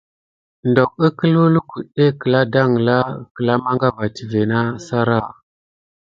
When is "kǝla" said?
2.19-2.41, 3.33-3.53